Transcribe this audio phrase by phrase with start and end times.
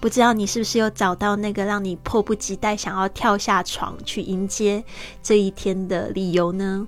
[0.00, 4.84] 不知道你是不是有找到那个让你迫不及待想要跳下床去迎接
[5.22, 6.86] 这一天的理由呢？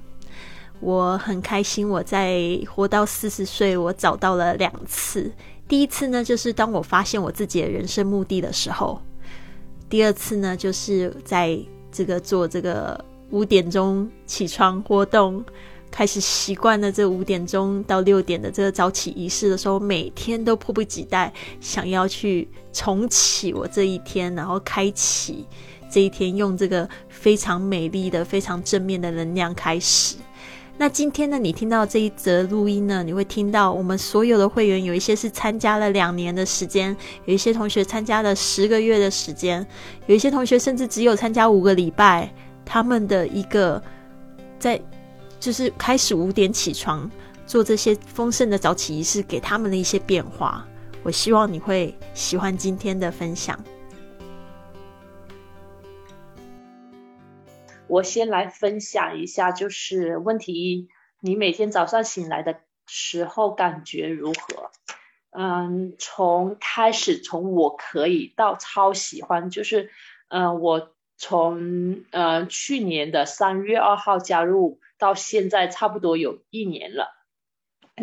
[0.78, 5.30] 我很开心，我在活到四十岁，我找到了两次。
[5.68, 9.00] 第一次呢，就是当我发现我自己的人生目的的时候；
[9.88, 11.58] 第二次呢，就是在
[11.90, 15.44] 这个做这个五点钟起床活动。
[15.90, 25.44] 开始习惯了这五点钟到六点的这个早起仪式的时候，每天都迫不及待想要去重启我这一天，然后开启
[25.90, 30.16] 这一天，用这个非常美丽的、非常正面的能量开始。
[30.78, 39.66] 那今天呢，你听到这一则录音呢，你会听到我们所有的会员有一些是参加了两年的时间，有一些同学参加了十个月的时间，
[40.06, 42.32] 有一些同学甚至只有参加五个礼拜，
[42.64, 43.82] 他们的一个
[44.58, 44.80] 在。
[45.40, 47.10] 就是开始五点起床
[47.46, 50.68] 做这些丰盛的早起仪式，给他们的一些变化。
[51.02, 53.58] 我希望你会喜欢今天的分享。
[57.88, 60.88] 我先来分享一下，就是问题一：
[61.20, 64.70] 你每天早上醒来的时候感觉如何？
[65.30, 69.90] 嗯，从开始从我可以到超喜欢，就是
[70.28, 74.78] 嗯，我从呃去年的三月二号加入。
[75.00, 77.08] 到现在差不多有一年了，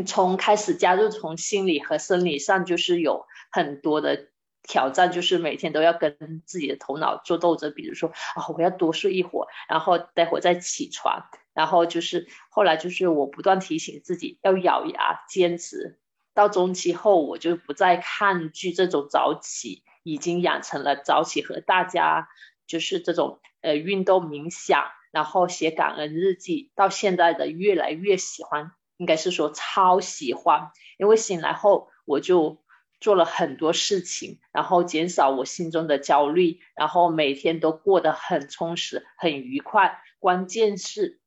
[0.05, 4.27] 从开始加入，从心理和生理上就是有很多的
[4.63, 7.71] 挑战，就是每天都要跟自己的头脑做斗争。
[7.73, 15.99] 比如说啊，我要多睡一会儿，然后待会儿再起床，然后就是后来就是我不断提醒自己要咬牙坚持。
[16.33, 22.27] 到中期后，我就不再抗拒这种早起，已经养成了早起和大家
[22.65, 24.83] 就是这种呃运动冥想。
[25.11, 30.71] 然后写感恩日记，到现在的越来越喜欢，应该是说超喜欢。
[30.97, 32.63] 因为醒来后我就
[32.99, 39.99] 做了很多事情，然后减少我心中的焦虑，然后每天都过得很充实、很愉快。
[40.19, 41.19] 关键是。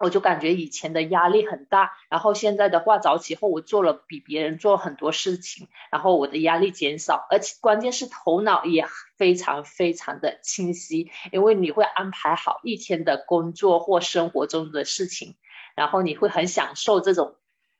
[0.00, 8.86] 我就感觉以前的压力很大，然后现在的话早起后，我做了比别人做很多事情，然后我的压力减少，而且关键是头脑也
[9.18, 15.36] 非常非常的清晰，因为你会安排好一天的工作或生活中的事情，
[15.76, 17.36] 然后你会很享受这种，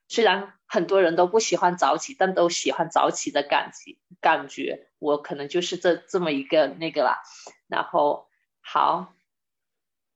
[0.06, 7.22] 虽然很多人都不喜欢早起，但都喜欢早起的感觉感觉，我可能就是这这么一个那个啦，
[7.66, 8.28] 然后
[8.60, 9.14] 好。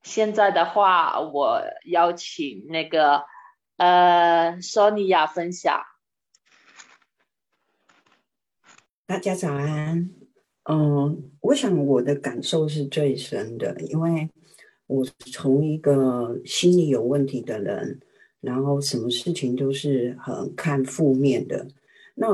[0.05, 3.23] 现在的话，我邀请那个
[3.79, 5.83] 呃，索尼娅分享。
[9.07, 10.11] 大家早安。
[10.65, 14.31] 嗯，我想我的感受是最深的，因为
[14.87, 18.01] 我从一个心理有问题的人，
[18.41, 21.67] 然后什么事情都是很看负面的。
[22.15, 22.29] 那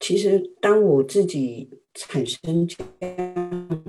[0.00, 3.84] 其实当我自己产生这样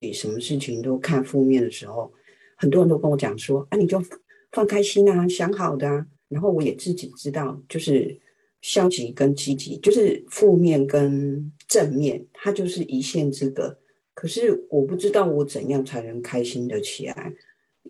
[0.00, 2.12] 你什么事情都看负面的时候，
[2.56, 4.02] 很多人都跟我讲说：“啊，你就
[4.52, 8.18] 放开心啊，想好的啊。”然后我也自己知道，就是
[8.60, 13.78] 消极跟积极，就是负面跟正面，它就是一线之隔。
[14.14, 17.32] 可是我不知道我怎样才能开心的起来，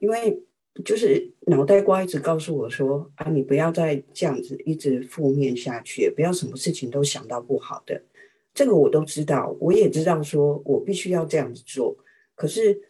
[0.01, 0.43] 因为
[0.85, 8.03] 就是脑袋瓜一直告诉我说：“啊，你不要再这样子一直负面下去，不要什么事情都想到不好的。”
[8.55, 11.97] 这个我都知道，我也知道，说我必须要这样子做。
[12.35, 12.81] 可是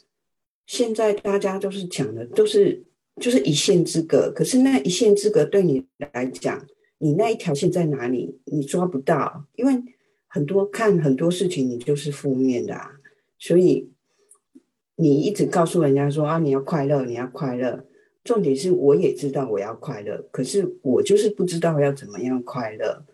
[0.67, 2.83] 现在大家都是讲的，都是
[3.21, 4.33] 就是一线之隔。
[4.35, 6.67] 可是那一线之隔对你来讲，
[6.99, 8.41] 你那一条线在哪里？
[8.47, 9.83] 你抓不到，因为
[10.27, 12.91] 很多看很多事情，你就是负面的啊。
[13.39, 13.91] 所以
[14.97, 17.85] 你一直告诉人家说啊，你要快乐，你要快乐。
[18.25, 23.05] 重点是我也知道我要快乐，可是我就是不知道要怎么样快乐。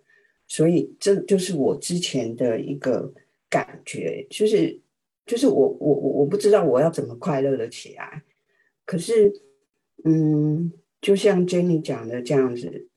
[0.49, 3.13] 所以这就是我之前的一个
[3.51, 4.81] 感觉，就是
[5.27, 8.23] 就是我我我我不知道我要怎么快乐的起来。
[8.87, 9.31] 可是，
[10.05, 10.73] 嗯，
[11.03, 12.89] 就像 Jenny 讲的这样子，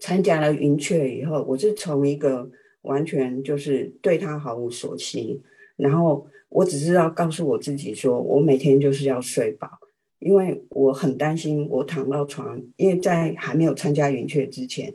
[0.00, 2.50] 参加了云雀以后，我是从一个
[2.80, 5.42] 完全就是对他毫无所期，
[5.76, 9.68] 然后我只知道告诉我自己说，我每天就是要睡饱，
[10.20, 14.94] 因为我很担心我躺到床，因为在还没有参加云雀之前。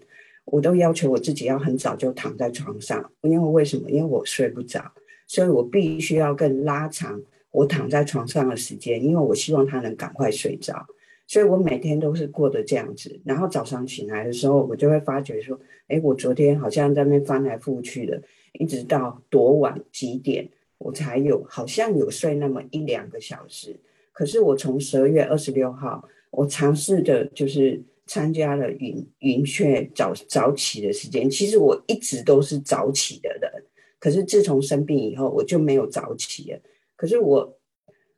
[0.52, 3.90] 我都要求我自己要很早就躺在床上，因为为什么？
[3.90, 4.92] 因为我睡不着，
[5.26, 7.22] 所以我必须要更拉长
[7.52, 10.86] 我躺在床上的时间，因为我希望他能赶快睡着。
[11.26, 15.58] 所以我每天都是过得这样子，然后早上醒来的时候，我就会发觉说，
[15.88, 18.22] 哎，我昨天好像在那翻来覆去的，
[18.60, 20.50] 一直到多晚几点，
[20.80, 23.80] 我才有好像有睡那么一两个小时。
[24.12, 27.82] 可是我从十二月二十六号，我尝试的就是。
[28.06, 33.52] 参加了云云雀早早起的时间，其实我一直都是早起的人，
[34.00, 36.60] 可是自从生病以后，我就没有早起了。
[36.96, 37.58] 可是我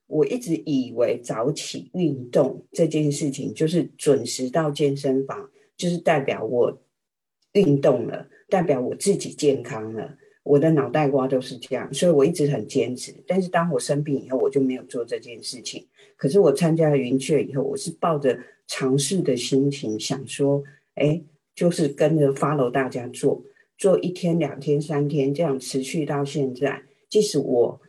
[0.07, 6.81] 我一直以为早起运动这件事情，就是准时到健身房，就是代表我
[7.53, 10.17] 运动了，代表我自己健康了。
[10.43, 13.13] 我的脑袋瓜都是这样，所以我一直很坚持。
[13.25, 15.87] 但是当我生病以后，我就没有做这件事情。
[16.17, 18.37] 可是我参加了云雀以后，我是抱着
[18.67, 20.63] 尝试的心情，想说，
[20.95, 21.21] 哎，
[21.55, 23.43] 就是跟着 follow 大家做，
[23.77, 26.83] 做一天、两天、三天，这样持续到现在。
[27.09, 27.79] 即使我，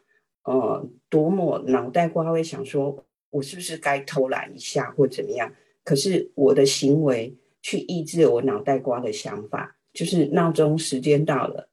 [0.45, 5.53] 呃，多么脑袋瓜会想说，我是不是该偷懒一下或怎么样？
[5.83, 11.69] 可是我的行为去抑制我脑袋瓜的想法，就是闹钟时间到了。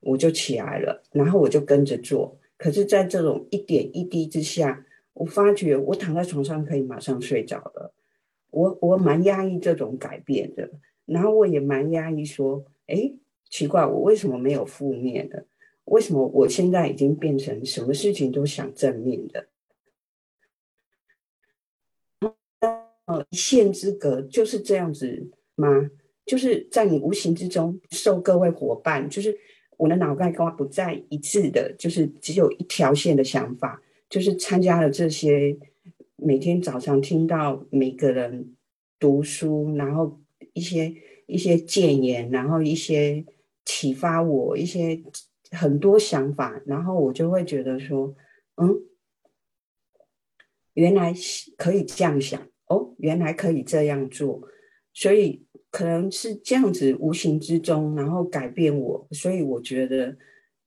[0.00, 2.38] 我就起来了，然后我就跟着做。
[2.56, 4.82] 可是，在这种一点一滴之下，
[5.12, 7.92] 我发觉我躺在床上可以马上睡着了。
[8.50, 10.70] 我我蛮压抑这种改变的，
[11.06, 13.12] 然后我也蛮压抑说，哎，
[13.48, 15.46] 奇怪，我为什么没有负面的？
[15.84, 19.48] 为什么我现在已经变成什么事情都想正面的？
[23.06, 25.90] 呃，一线之隔就是这样子吗？
[26.26, 29.38] 就是在你无形之中受各位伙伴，就是。
[29.80, 33.80] 我的脑袋瓜不再一致的，就是只有一条线的想法，
[34.10, 35.56] 就是参加了这些，
[36.22, 38.54] 每天早上听到每个人
[38.98, 40.20] 读书，然后
[40.52, 40.94] 一些
[41.26, 43.24] 一些谏言，然后一些
[43.64, 45.02] 启发我一些
[45.50, 48.14] 很多想法，然后我就会觉得说，
[48.56, 48.82] 嗯，
[50.74, 51.14] 原来
[51.56, 54.42] 可以这样想哦，原来可以这样做，
[54.92, 55.46] 所以。
[55.72, 60.16] 可能是这样子，无形之中，然后改变我，所以我觉得，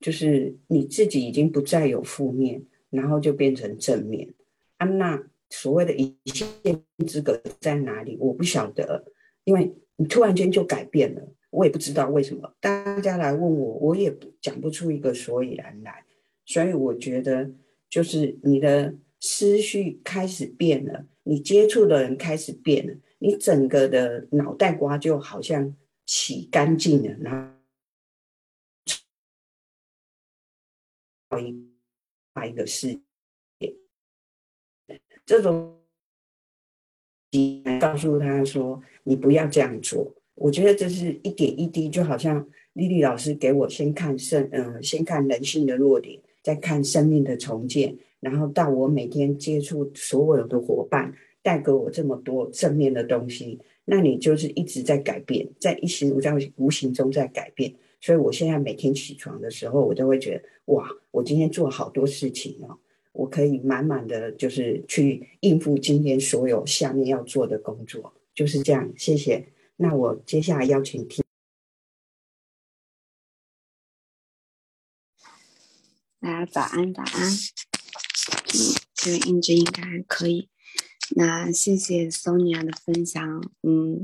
[0.00, 4.32] 就是你自己已经不再有负面，然后就变成正面。
[4.78, 5.22] 啊，娜
[5.54, 8.16] 所谓的一线之隔在哪里？
[8.18, 9.04] 我不晓得，
[9.44, 12.52] 因为你突然间就改变了，我也不知道为什么。
[12.60, 16.04] 大家来问我，我也讲不出一个所以然来。
[16.44, 17.50] 所以我觉得，
[17.88, 22.94] 就是你的思绪开始变了，你接触的人开始变了。
[23.20, 25.74] 你整个的脑袋瓜就好像
[26.04, 27.56] 洗干净了，然
[31.30, 31.70] 后一
[32.46, 33.00] 一个世，
[35.26, 35.76] 这种
[37.80, 51.14] 告诉他说：“你不要这样做。”我觉得这是一点一滴，就好像丽丽老师给我先看生，嗯，先看人性的弱点，再看生命的重建，然后到我每天接触所有的伙伴。
[51.44, 57.70] 带给我这么多正面的东西，那你就是一直在改变，在一时无在无形中在改变。
[58.00, 62.78] 所以我现在每天起床的时候，我都会觉得哇，我今天做好多事情哦，
[63.14, 68.92] 我可以满满的就是去应付今天所有下面要做的工作，就是这样。
[68.96, 69.52] 谢谢。
[69.76, 71.24] 那我接下来邀请听。
[76.20, 77.30] 大家早安，早安。
[77.30, 80.48] 嗯，这个音质应该还可以。
[81.16, 84.02] 那谢谢 Sonia 的分享，嗯，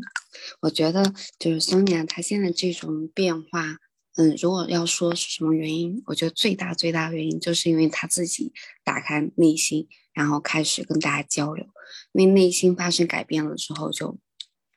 [0.61, 3.79] 我觉得就是 Sonia 她现在这种变化，
[4.17, 8.53] 嗯，如果要说是什么原因，我觉得最大最大的原因就是因为他自己
[8.85, 11.65] 打开内心，然后开始跟大家交流，
[12.12, 14.19] 因为内心发生改变了之后，就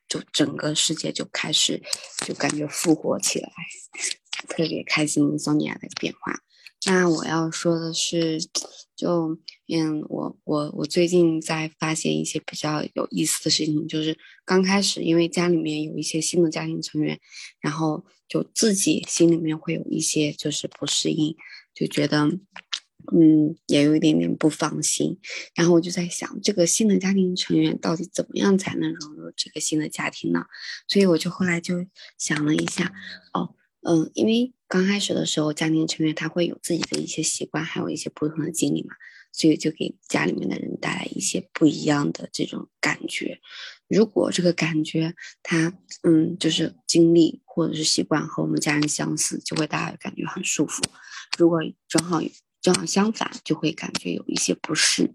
[0.07, 1.81] 就整个世界就开始
[2.25, 3.51] 就感觉复活起来，
[4.47, 6.39] 特别开心 Sonia 的变化。
[6.85, 8.41] 那我要说的是，
[8.93, 17.17] 就嗯，我我我最近在发现一些比较有意思的事情，就是刚开始因为家里面有一些新的家庭成员，
[17.61, 21.33] 然后就自己心里面会有一些就是不适应，
[21.73, 22.25] 就觉得
[23.13, 25.17] 嗯也有一点点不放心，
[25.55, 30.47] 然后我就在想，这个新的家庭成员到底怎么样才能融入这个新的家庭呢？
[30.89, 31.85] 所以我就后来就
[32.17, 32.91] 想了一下，
[33.33, 33.55] 哦。
[33.85, 38.95] 嗯，因为刚开始的时候，家庭成员他会有自己的一些习惯，还有一些不同的经历嘛，
[39.31, 43.39] 所以就给家里面的人带来一些不一样的这种感觉。
[43.89, 45.13] 如果这个感觉
[45.43, 45.73] 他
[46.03, 50.81] 嗯，就是经历或者是习惯和我们家人相似，就会大家感觉很舒服；
[51.37, 52.21] 如果正好
[52.61, 55.13] 正好相反，就会感觉有一些不适。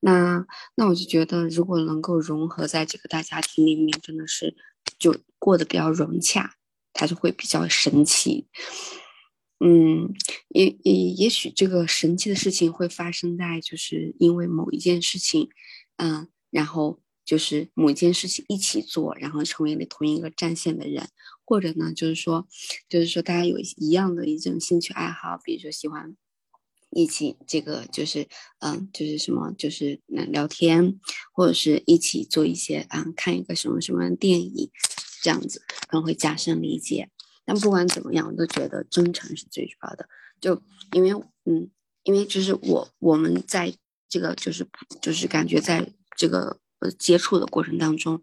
[0.00, 0.44] 那
[0.74, 4.56] 那我就觉得，如果能够融合在这个大家庭里面，真的是
[4.98, 6.56] 就过得比较融洽。
[6.92, 8.46] 它就会比较神奇，
[9.60, 10.12] 嗯，
[10.48, 15.48] 也也也许这个神奇的事情会发生在，就是因为某一件事情，
[15.96, 21.08] 嗯，然后就是某一件事情一起做，然后成为了同一个战线的人，
[21.44, 22.46] 或者呢，就是说，
[22.88, 26.16] 就是说大家有一样的一种兴趣爱好，比如说喜欢
[26.90, 28.26] 一起这个，就是
[28.58, 30.98] 嗯，就是什么，就是嗯聊天，
[31.32, 34.70] 或者是一起做一些嗯看一个什么什么电影。
[35.22, 37.08] 这样子可能会加深理解，
[37.44, 40.08] 但不管怎么样，我都觉得真诚是最主要的。
[40.40, 40.60] 就
[40.90, 41.10] 因为
[41.44, 41.70] 嗯，
[42.02, 43.72] 因为就是我我们在
[44.08, 44.66] 这个就是
[45.00, 48.20] 就是感觉在这个呃接触的过程当中，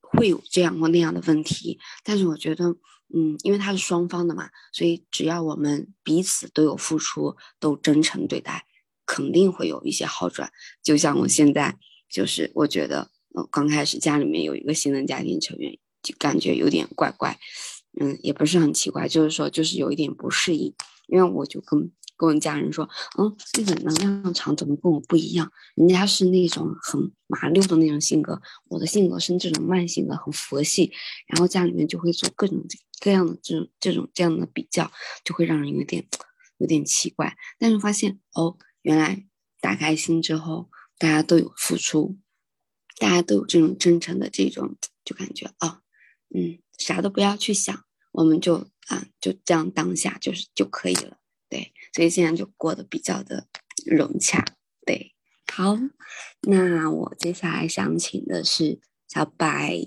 [0.00, 2.74] 会有这样或那样的问题，但是我觉得
[3.14, 8.64] 嗯，因为它是双方的嘛，所以只要我们彼此都有付出，都真诚对待，
[9.04, 10.50] 肯定会有一些好转。
[10.82, 13.10] 就像我现在就是我觉得。
[13.34, 17.38] 呃，刚开始家里面有一个新的家庭成员，就感觉有点怪怪，
[18.00, 20.74] 嗯，也不是很奇怪，就是说就是有一点不适应，
[21.06, 25.52] 因为我就跟跟我家人说，嗯，那个能量场怎么跟我不一样？
[25.76, 30.92] 人家是那种很麻溜的那种性格，我的性格是这种慢性的，很佛系，
[31.28, 32.64] 然后家里面就会做各种
[33.00, 34.90] 各样的这种这种这样的比较，
[35.24, 36.06] 就会让人有点
[36.58, 37.36] 有点奇怪。
[37.58, 39.24] 但是发现哦，原来
[39.60, 40.68] 打开心之后，
[40.98, 42.18] 大家都有付出。
[42.98, 45.80] 大家都有这种真诚的这种，就感觉啊，
[46.34, 53.48] 嗯，啥都不要去想，我们就啊，就这样当下就是就可以了，对，所以现在就过得比较的
[53.84, 54.44] 融洽，
[54.86, 55.14] 对，
[55.52, 55.76] 好，
[56.42, 59.86] 那我接下来想请的是小白，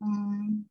[0.00, 0.66] 嗯，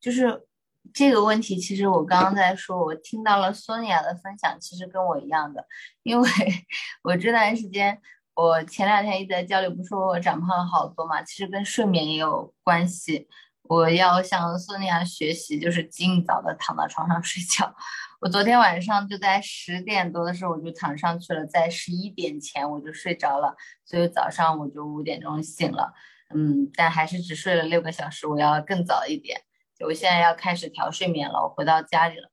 [0.00, 0.46] 就是。
[0.94, 5.66] 这个问题其实我刚刚在说，我听到了索尼娅的分享，其实跟我一样的，
[6.04, 6.30] 因为
[7.02, 8.00] 我这段时间，
[8.34, 13.28] 我前两天一直在交流，不是说我长胖了好多嘛，其实跟睡眠也有关系。
[13.64, 17.74] 我要向索尼娅学习，就是尽早的躺到床上睡觉。
[18.20, 25.92] 我昨天晚上就在十点多的时候我就躺上去了，在十一点前我就睡着了，所以早上我就五点钟醒了，
[26.32, 29.40] 嗯，但还是只睡了六个小时，我要更早一点。
[29.80, 32.30] 我现在要开始调睡眠了，我回到家里了。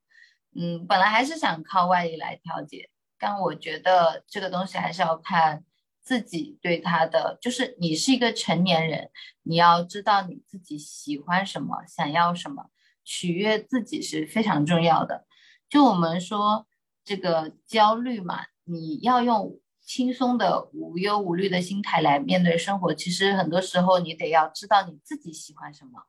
[0.56, 5.64] 嗯，本来还是想靠外力来调节，但我觉得这个东西还是要看
[6.02, 7.38] 自己对他的。
[7.42, 9.10] 就是你是一个成年人，
[9.44, 12.70] 你要知道你自己喜欢什么，想要什么，
[13.04, 15.26] 取悦自己是非常重要的。
[15.70, 16.68] 就我们说
[17.06, 22.94] 这个焦虑嘛，你要用轻松的、无忧无虑的心态来面对生活。
[22.94, 26.04] 其实很多时候你得要知道你自己喜欢什么。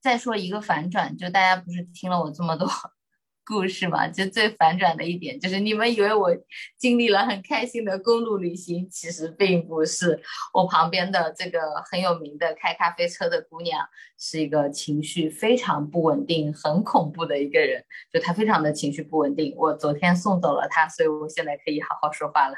[0.00, 2.68] 再说一个反转，就大家不是听了我这么多
[3.44, 4.06] 故事嘛？
[4.06, 6.28] 就最反转的一点就是，你们以为我
[6.76, 10.22] 经历了很开心的公路旅行，其实并不是。
[10.52, 11.58] 我旁边的这个
[11.90, 13.88] 很有名的开咖啡车的姑娘，
[14.18, 17.82] 是一个情绪非常不稳定、很恐怖的一个人。
[18.12, 19.54] 就她非常的情绪不稳定。
[19.56, 22.54] 我昨天送走了她，所以我现在可以好好说话了。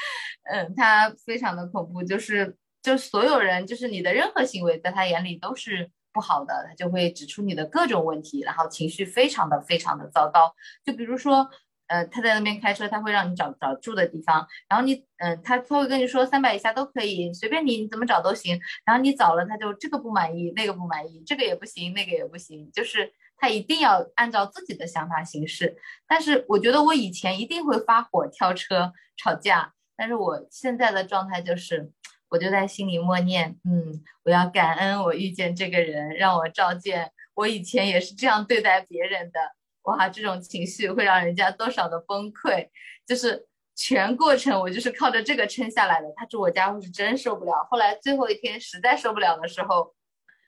[0.54, 5.90] 嗯，她非常的恐怖，就是就所有人，就是你的任何行为，在她眼里都是。
[6.12, 10.54] 不好的，他就会指出你的各种问题，然后情绪非常的非常的糟糕。
[10.84, 11.50] 就比如说，
[11.88, 18.60] 呃，他在那边开车，他会让你找找住的地方，然后你，嗯，他他会跟你说三百以下都可以，随便你怎么找都行。
[18.86, 25.78] 然后你找了，他就这个不满意，那个不满意，这个也不行，那个也不行，就是他一定要按照自己的想法行事。
[26.08, 31.92] 但是我觉得我以前一定会发火、跳车、吵架，但是我现在的状态就是。
[32.30, 39.40] 我就在心里默念，嗯，我要感恩我遇见这个人，让我照见我以前也是这样对待别人的。
[39.84, 42.68] 哇，这种情绪会让人家多少的崩溃，
[43.08, 46.08] 就是全过程我就是靠着这个撑下来的。
[46.16, 47.66] 他住我家，我是真受不了。
[47.72, 49.96] 后来最后一天实在受不了的时候，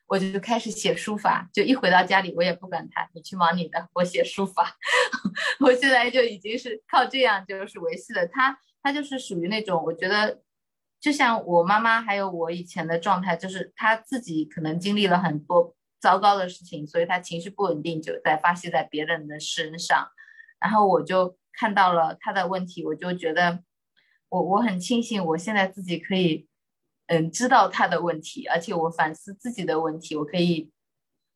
[0.06, 1.50] 我就开始写书法。
[1.52, 4.78] 就一回到家里，我也不管他，你去忙你的，我写书法。
[5.62, 8.60] 我现在就已经是靠这样就是维系了他。
[8.84, 10.42] 他就是属于那种，我觉得。
[11.02, 20.08] 就像我妈妈还有我以前的状态，就是她自己可能经历了很多糟糕的事情，所以她情绪不稳定，就在发泄在别人的身上。
[20.60, 23.64] 然后我就看到了她的问题，我就觉得
[24.30, 26.48] 我我很庆幸我现在自己可以
[27.08, 30.72] 嗯知道她的问题，而且我反思自己的问题，我可以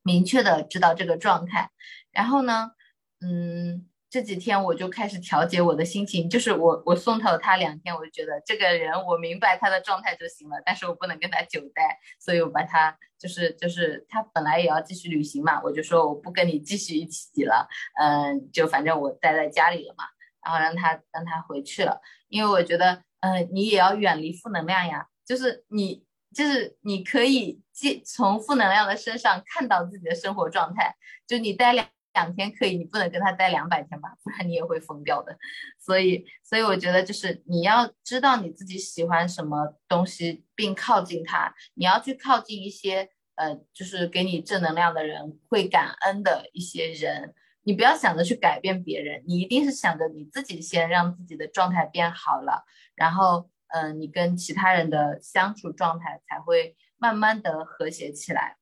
[0.03, 1.72] 明确的知道这个状态。
[2.12, 2.72] 然后呢，
[3.19, 3.89] 嗯。
[4.15, 17.67] 这几天我就开始调节我的心情，就是我我送他他两天，我就觉得这个人我明白他的状态就行了，但是我不能跟他久待，所以我把他就是就是他本来也要继续旅行嘛，我就说我不跟你继续一起了，
[18.00, 20.05] 嗯，就反正我待在家里了嘛，
[20.45, 30.95] 然后让他让他回去了，因为我觉得嗯你也要远离负能量呀，就是你就是你可以借从负能量的身上看到自己的生活状态，
[31.27, 31.86] 就你待两。
[32.15, 35.38] 两天可以，你不能跟他待两百天吧，不然你也会疯掉的。
[35.79, 41.53] 所以，所以我觉得就是你要知道你自己喜欢什么东西，并靠近他。
[41.75, 47.36] 你要去靠近一些呃，就是给你正能量的人，会感恩的一些人。
[47.63, 52.63] 你不要想着去改变别人，你一定是想着你自己先让自己的状态变好了，
[52.95, 58.57] 然后，嗯，你跟其他人的相处状态才会慢慢的和谐起来。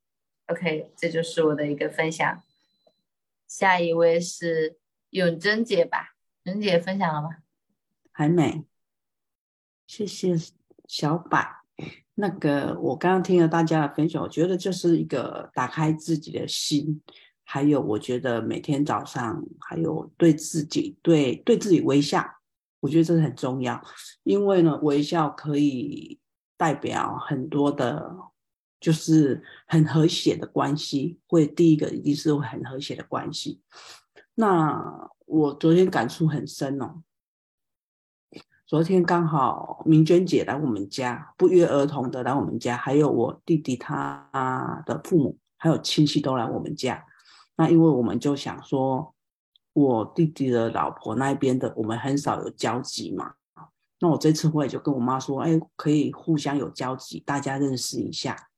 [0.48, 2.42] OK，这就是我的一个分享。
[3.56, 4.80] 下一位是
[5.12, 6.16] 永贞姐吧？
[6.46, 7.30] 永姐分享了吗？
[8.12, 8.66] 还没。
[9.86, 10.34] 谢谢
[10.88, 11.40] 小柏。
[12.16, 17.00] 那个，我刚刚听了大家的分享，我觉得就是一个打开自己的心。
[17.44, 22.26] 还有，我觉得每天早上还有对自己、对对自己微笑，
[22.80, 23.80] 我觉得这是很重要。
[24.24, 26.20] 因为呢，微笑可以
[26.58, 28.18] 代表很多的，
[28.84, 31.18] 就是很和谐的关系。
[31.28, 33.62] 会第一个一定是很和谐的关系。
[34.36, 37.02] 那我昨天感触很深哦。
[38.66, 47.06] 昨天刚好明娟姐来我们家，不约而同的来我们家，还有我弟弟他的父母，还有亲戚都来我们家。
[47.56, 49.14] 那因为我们就想说，
[49.74, 53.36] 我弟弟的老婆那边的，我们很少有交集嘛。
[54.00, 58.50] 那我这次我也就跟我妈说，哎，可以互相有交集，大家认识一下。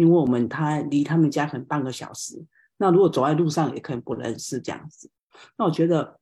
[0.00, 2.42] 因为我们他离他们家可能半个小时，
[2.78, 5.10] 那如果走在路上也可能不认识这样子。
[5.58, 6.18] 那我觉得，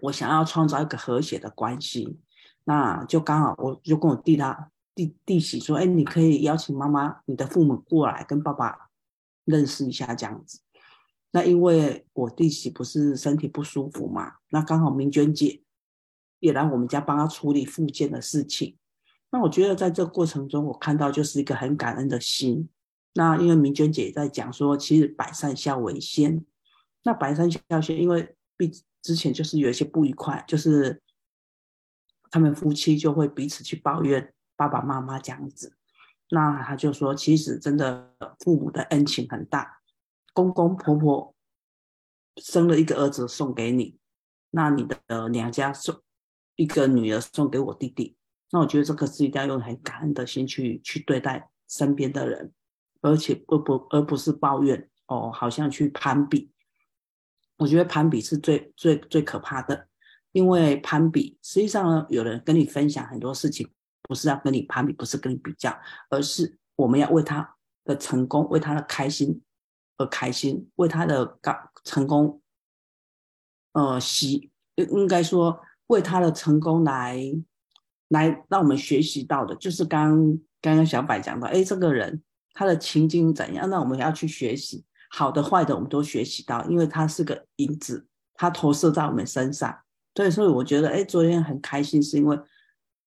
[0.00, 2.20] 我想要创造一个和谐的关系，
[2.62, 8.90] 那就刚好我就跟我弟他弟弟媳说，哎，你可以邀请妈妈、你的父母过来跟爸爸
[9.44, 10.60] 认识一下这样子。
[11.32, 15.62] 那因为我弟媳不是身体不舒服嘛，那刚好明娟姐
[16.38, 18.76] 也来我们家帮她处理复健的事情。
[19.32, 22.68] 那我觉得在这过程中，我看到就是一个很感恩的心。
[23.14, 26.44] 那因为明娟姐在讲说，其实百善孝为先。
[27.04, 31.00] 那百善孝先，因为毕之前就是有一些不愉快，就是
[32.30, 35.76] 他们夫妻就会彼此去抱怨爸爸妈妈这样子。
[36.30, 39.80] 那他就说，其实真的父母的恩情很大。
[40.32, 41.34] 公公婆婆
[42.38, 43.98] 生了一个儿子送给你，
[44.50, 46.00] 那你的娘家送
[46.56, 48.16] 一个女儿送给我弟弟，
[48.50, 52.52] 那我觉得这个是一定要用很感恩的心去去对待身边的人，
[53.04, 56.50] 而且不不而不是抱怨哦，好像去攀比。
[57.58, 59.86] 我觉得攀比是最最最可怕的，
[60.32, 63.70] 因为攀比实际上呢，有人跟你分享很多事情，
[64.02, 65.78] 不是要跟你攀比，不是跟你比较，
[66.10, 69.42] 而是我们要为他的成功，为他的开心。
[69.96, 72.42] 而开心，为他的刚成功，
[73.74, 77.16] 呃，喜应该说为他的成功来
[78.08, 89.76] 来让我们学习到的，就是刚刚刚小柏讲到，哎，这个人他的情境怎样，那我们要去学习，好的坏的我们都学习到，因为他是个影子，他投射在我们身上，
[90.14, 92.38] 对，所以我觉得，哎，昨天很开心，是因为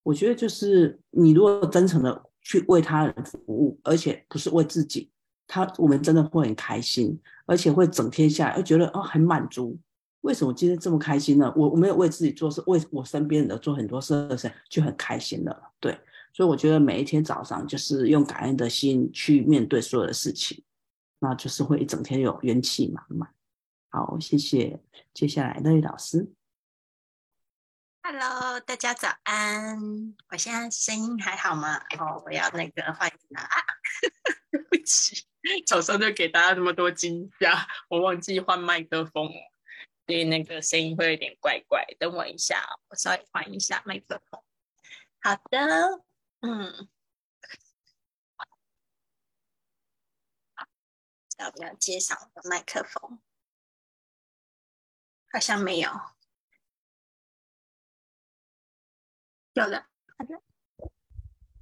[0.03, 5.09] 我觉得就是你如果真诚的去为他人服务，而且不是为自己。
[5.49, 9.79] 他我们真的会很开心，而且会整天下来又觉得哦很满足。
[10.21, 11.53] 为什么今天这么开心呢？
[11.55, 15.71] 我我没有为自己做事，为我身边人做很多事情，就很开心了。
[15.79, 15.97] 对，
[16.37, 20.63] 所以我觉得每一天早上就是用感恩的心去面对所有的事情，
[21.17, 23.33] 那就是会一整天有元气满满。
[23.89, 24.79] 好，谢谢。
[25.15, 26.31] 接下来乐玉老师
[28.03, 30.13] ，Hello，大家早安。
[30.29, 31.79] 我现在声音还好吗？
[31.97, 33.49] 哦，我要那个换一个啊，
[34.51, 35.25] 对不起。
[35.65, 39.27] 早上就给大家这么多惊吓，我忘记换麦克风，
[40.05, 41.83] 所以那个声音会有点怪怪。
[41.97, 44.39] 等我一下，我稍微换一下麦克风。
[45.19, 46.03] 好的，
[46.41, 46.87] 嗯，
[51.37, 53.19] 要不要接上我的麦克风？
[55.31, 55.89] 好像没有，
[59.53, 59.85] 有的。
[60.17, 60.41] 好的，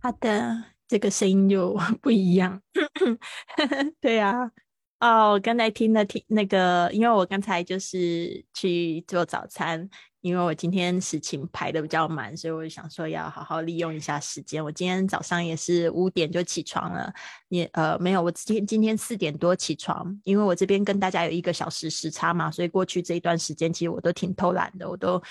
[0.01, 0.75] 好的。
[0.87, 2.61] 这个声音就 不一样，
[3.99, 4.51] 对呀，
[4.99, 9.89] 哦，我刚才听了听那个，因为我刚才就是去做早餐，
[10.25, 14.63] 因为我今天事情排的比较满，所以我想说要好好利用一下时间。
[14.63, 17.13] 我今天早上也是五点就起床了，
[17.49, 25.21] 也呃没有，我今天今天四点多起床，因为我这边跟大家有一个小时时差嘛，所以过去这一段时间其实我都挺偷懒的，我都。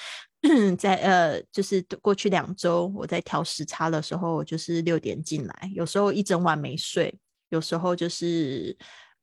[0.79, 8.77] 在呃，就是过去两周，我在调时差的时候，我就是六点进来，有时候一整晚没睡，有时候就是，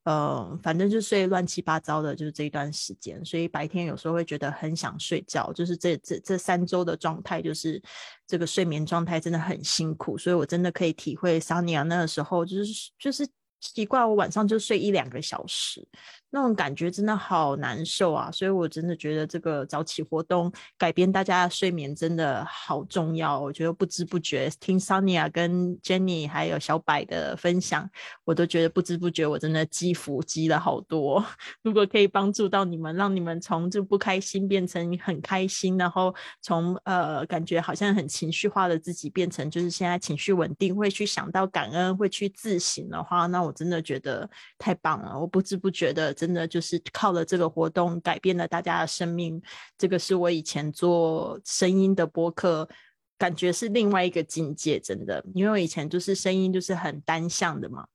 [0.03, 7.79] 呃，反正就睡乱七八糟的，就是这一段时间，所以白天有时候会觉得很想睡觉，就是这这这三周的状态，就是
[8.25, 13.27] 这个睡眠状态真的很辛苦，所以我真的可以体会桑尼亚那个时候，就是就是
[13.59, 15.87] 奇怪，我晚上就睡一两个小时，
[16.33, 18.31] 那种感觉真的好难受啊！
[18.31, 23.37] 所以我真的觉得这个早起活动改变大家的睡眠真的好重要。
[23.37, 27.89] 我觉得不知不觉听 Sonia 跟 Jenny 还有小柏的分享，
[28.23, 31.21] 我都觉得不知不觉我真的积福积了好多。
[31.63, 45.19] 如果可以帮助到你们，让你们从就不开心变成很开心，然后从呃感觉好像很情绪化的自己变成就是现在情绪稳定，会去想到感恩，会去自省的话，那我真的觉得太棒了。
[45.19, 46.15] 我不知不觉的。
[46.21, 49.41] 真的就是靠了这个活动改变了大家的生命，
[49.75, 52.69] 这个是我以前做声音的播客，
[53.17, 54.79] 感觉是另外一个境界。
[54.79, 57.87] 真的，因为我以前就是声音就是很单向的嘛，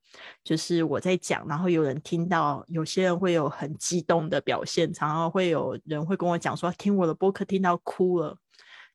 [0.43, 8.37] 就是我在讲，然后有人听到，有些人会有很激动的表现，常常会有人会跟我讲说，听我的播客听到哭了，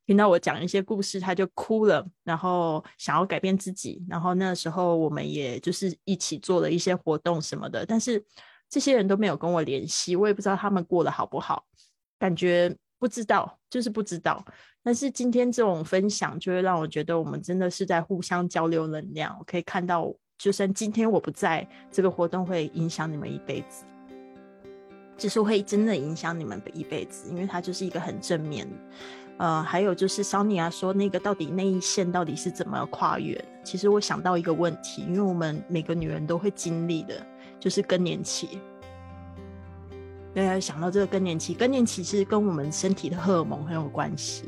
[0.05, 8.21] 听到我讲一些故事他就哭了，然后想要改变自己，然后那时候我们也就是一起做了一些活动什么的，但是。
[8.71, 11.65] 这些人都没有跟我联系，我也不知道他们过得好不好，
[12.17, 14.43] 感觉不知道，就是不知道。
[14.81, 19.35] 但是今天这种分享，就会让我觉得我们真的是在互相交流能量。
[19.37, 23.83] 我可以看到，就算今天我不在，这个活动会影响你们一辈子，
[25.17, 28.65] 就是会真的影响你们一辈子，因为它就是一个很正面。
[29.37, 33.43] 呃，还有就是桑尼亚说那个到底那一线到底是怎么跨越？
[33.65, 37.27] 其实我想到一个问题，因为我们每个女人都会经历的。
[37.61, 38.59] 就是更年期，
[40.33, 44.45] 大家想到这个更年期，更年期其实跟我们身体的荷尔蒙很有关系。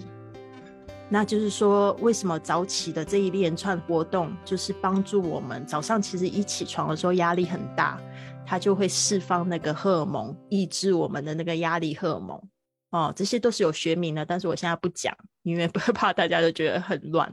[1.09, 8.01] 那就是说，为什么早起的这一连串活动，就是帮助我们早上其实一起床的时候压力很大，
[8.47, 12.41] 它就会释放那个荷尔蒙，抑制我们的那个压力荷尔蒙。
[12.89, 17.31] 哦，这些都是有学名的，但是我现在不讲，因为不 怕大家都觉得很乱。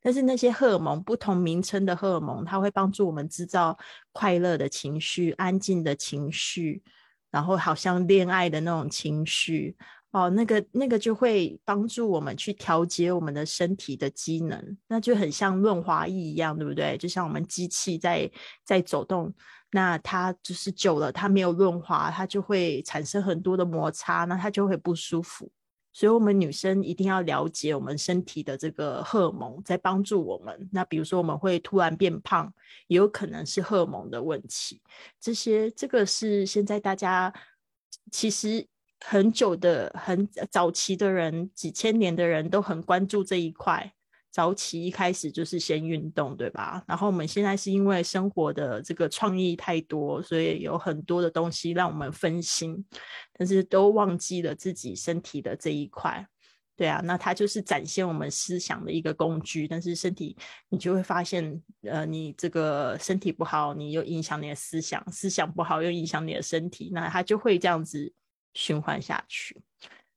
[0.00, 3.76] 但是那些荷尔蒙，不同名称的荷尔蒙，它会帮助我们制造
[4.12, 6.82] 快乐的情绪、安静的情绪，
[7.30, 9.76] 然后好像恋爱的那种情绪。
[10.10, 16.96] 哦，那个那个就会帮助我们去调节我们的身体的机能，那就很像润滑液一样，对不对？
[16.96, 18.30] 就像我们机器在
[18.64, 19.32] 在走动。
[19.70, 25.52] 那它就是久了，它没有润滑，它就会产生很多的摩擦，那它就会不舒服。
[25.98, 30.68] 所以，我们女生一定要了解我们身体的这个荷尔蒙，在帮助我们。
[30.70, 32.54] 那比如说，我们会突然变胖，
[32.86, 34.80] 也有可能是荷尔蒙的问题。
[35.20, 37.34] 这些，这个是现在大家
[38.12, 38.64] 其实
[39.00, 43.92] 很久的、很早期的人，几千年的人都很关注这一块。
[44.30, 46.82] 早起一开始就是先运动，对吧？
[46.86, 52.84] 然后我们现在是因为生活的这个创意太多，所以有很多的东西让我们分心，
[53.32, 56.26] 但是都忘记了自己身体的这一块。
[56.76, 59.66] 对啊，那它就是展现我们思想的一个工具。
[59.66, 60.36] 但是身体，
[60.68, 68.12] 你就会发现，呃，你这个身体不好，你又影响你的思想；思想不好，又影响你的身体，那它就会这样子
[68.54, 69.60] 循环下去。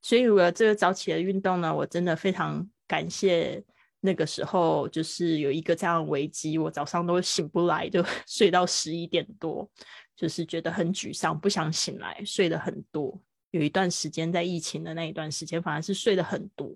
[0.04, 3.64] 所以，我这个早起的运动呢，我真的非常感谢。
[4.02, 9.70] 那个时候就是有一个这样的危机，我早上都醒不来，就 睡到十一点多，
[10.16, 13.18] 就是觉得很沮丧，不想醒来，睡得很多。
[13.52, 16.76] 有一段时间在疫情的那一段时间，反而是睡得很多，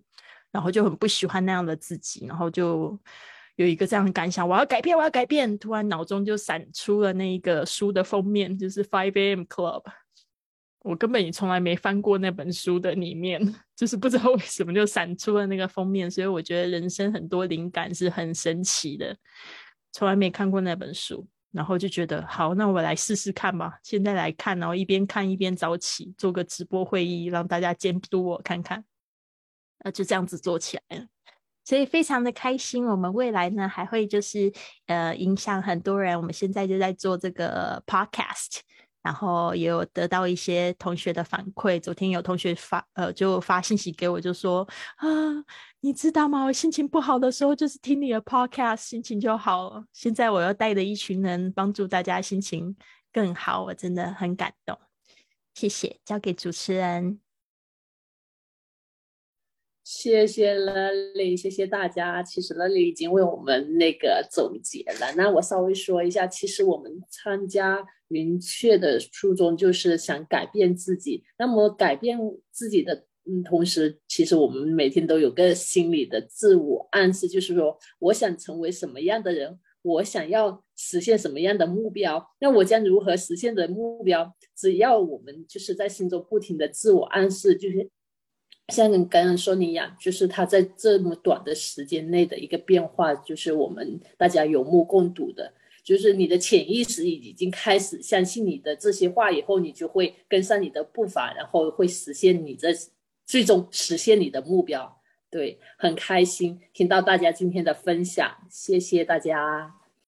[0.51, 2.99] 然后就很不喜欢那样的自己，然后就
[3.55, 5.57] 有一个这样的感想：我要改变，我要改变。
[5.57, 9.41] 突然脑中就闪出了那一个书的封面，就是 Five A.M.
[9.43, 9.83] Club。
[10.85, 13.41] 我根本也从来没翻过那本书的里面，
[13.75, 19.17] 就是不知道为什么就闪出了那个封面，所以我觉得人生很多灵感是很神奇的。
[19.91, 23.79] 从来没看过那本书，然后就觉得好，那我来试试看吧。
[23.81, 28.85] 现在来看，然后一边看一边早起，做个直播会议，让大家监督我看看。
[29.83, 31.05] 那就这样子做起来了，
[31.63, 32.85] 所以非常的开心。
[32.85, 34.53] 我们未来呢还会就是
[34.85, 36.15] 呃影响很多人。
[36.15, 38.59] 我们现在就在做这个 podcast。
[39.05, 41.79] 然后也有得到一些同学的反馈。
[41.79, 45.07] 昨天有同学发呃，就发信息给我，就说啊，
[45.81, 46.43] 你知道吗？
[46.43, 49.85] 我心情不好的时候，就是听你的 podcast，心情就好了。
[49.93, 52.75] 现在我又带着一群人，帮助大家心情
[53.13, 54.75] 更好，我真的很感动。
[55.53, 57.24] 谢谢，交给主持人。
[59.85, 62.23] 谢谢 Lily，谢谢大家。
[62.23, 65.13] 其实 Lily 已经为我们那个总结了。
[65.15, 71.23] 那我稍微说一下，其实我们参加云雀的初衷就是想改变自己。
[71.37, 72.17] 那么改变
[72.49, 84.35] 自己的嗯，同时，其实我们每天都有个心理的自我暗示，就是说我想成为什么样的人，我想要实现什么样的目标，那我将如何实现的目标？
[84.57, 87.87] 只要我们就是在心中不停的自我暗示，就是。
[88.69, 95.53] 像你刚刚说你一样，就是他在这么短的时间内的一个变化，就是我们大家有目共睹的。
[95.83, 102.69] 就是你的潜意识已经开始相信你的这些话，以后你就会跟上你的步伐，然后会实现你这
[103.23, 104.99] 最终实现你的目标。
[105.29, 109.75] 对，很开心听到大家今天的分享，谢谢大家。